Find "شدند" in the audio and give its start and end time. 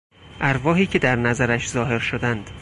1.99-2.49